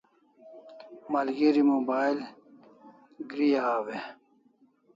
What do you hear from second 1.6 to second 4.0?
mobile agre aw e?